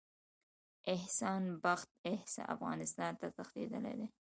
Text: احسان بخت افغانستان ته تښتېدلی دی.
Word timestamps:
احسان 0.95 1.43
بخت 1.63 1.89
افغانستان 2.53 3.11
ته 3.19 3.27
تښتېدلی 3.35 3.93
دی. 3.99 4.07